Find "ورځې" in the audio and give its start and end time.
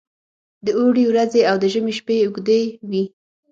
1.07-1.41